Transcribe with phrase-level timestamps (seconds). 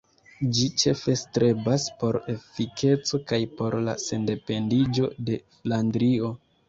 [0.59, 6.33] Ĝi ĉefe strebas por efikeco kaj por la sendependiĝo de Flandrio.